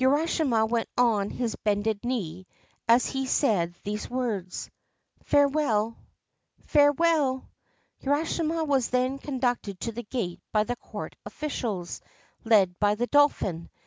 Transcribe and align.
Urashima 0.00 0.64
went 0.66 0.88
on 0.96 1.28
his 1.28 1.56
bended 1.56 2.02
knee 2.06 2.46
as 2.88 3.04
he 3.04 3.26
said 3.26 3.74
these 3.84 4.08
words.' 4.08 4.70
Farewell 5.24 5.98
I 5.98 6.02
''Farewell 6.72 7.50
1' 8.02 8.08
Urashima 8.24 8.66
was 8.66 8.88
then 8.88 9.18
conducted 9.18 9.78
to 9.80 9.92
the 9.92 10.02
gate 10.04 10.40
by 10.52 10.64
the 10.64 10.76
court 10.76 11.16
officials, 11.26 12.00
led 12.44 12.80
by 12.80 12.94
the 12.94 13.08
dolphin. 13.08 13.68